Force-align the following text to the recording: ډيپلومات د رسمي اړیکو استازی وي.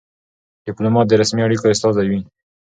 ډيپلومات 0.65 1.05
د 1.07 1.13
رسمي 1.21 1.41
اړیکو 1.47 1.71
استازی 1.73 2.05
وي. 2.09 2.19